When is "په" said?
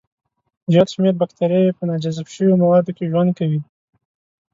1.77-1.83